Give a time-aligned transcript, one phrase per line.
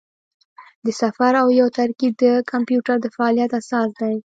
[0.85, 4.13] د صفر او یو ترکیب د کمپیوټر د فعالیت اساس دی.